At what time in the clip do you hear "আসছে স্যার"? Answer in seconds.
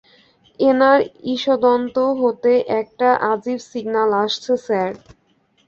4.23-4.89